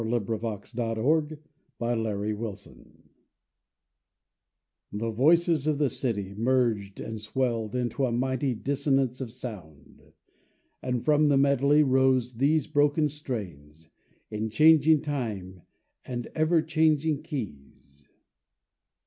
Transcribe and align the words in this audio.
THE 0.01 0.17
VOICES 0.19 0.77
OF 0.79 1.37
THE 1.77 2.55
CITY 2.55 2.91
The 4.91 5.11
voices 5.11 5.67
of 5.67 5.77
the 5.77 5.91
city—merged 5.91 6.99
and 6.99 7.21
swelled 7.21 7.75
Into 7.75 8.05
a 8.07 8.11
mighty 8.11 8.55
dissonance 8.55 9.21
of 9.21 9.29
sound, 9.31 10.01
And 10.81 11.05
from 11.05 11.27
the 11.27 11.37
medley 11.37 11.83
rose 11.83 12.37
these 12.37 12.65
broken 12.65 13.09
strains 13.09 13.89
In 14.31 14.49
changing 14.49 15.03
time 15.03 15.61
and 16.03 16.29
ever 16.33 16.63
changing 16.63 17.21
keys. 17.21 18.07